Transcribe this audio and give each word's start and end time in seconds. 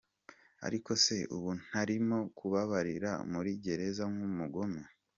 Ariko 0.67 0.91
se 1.03 1.17
ubu 1.35 1.49
ntarimo 1.63 2.17
kubabarira 2.37 3.11
muri 3.31 3.51
gereza 3.63 4.03
nk’umugome? 4.13 4.81